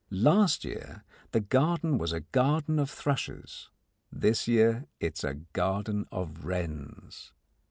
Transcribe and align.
Last 0.09 0.65
year 0.65 1.03
the 1.29 1.41
garden 1.41 1.99
was 1.99 2.11
a 2.11 2.21
garden 2.21 2.79
of 2.79 2.89
thrushes: 2.89 3.69
this 4.11 4.47
year 4.47 4.87
it 4.99 5.19
is 5.19 5.23
a 5.23 5.35
garden 5.35 6.07
of 6.11 6.43
wrens. 6.43 7.33